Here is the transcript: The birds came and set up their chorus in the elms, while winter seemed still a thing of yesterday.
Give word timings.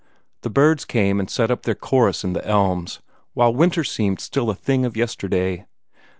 The 0.41 0.49
birds 0.49 0.83
came 0.83 1.19
and 1.19 1.29
set 1.29 1.51
up 1.51 1.61
their 1.61 1.75
chorus 1.75 2.23
in 2.23 2.33
the 2.33 2.43
elms, 2.43 3.01
while 3.35 3.53
winter 3.53 3.83
seemed 3.83 4.19
still 4.19 4.49
a 4.49 4.55
thing 4.55 4.83
of 4.83 4.97
yesterday. 4.97 5.67